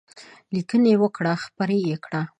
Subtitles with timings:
[0.53, 2.21] لیکنې وکړه خپرې یې کړه.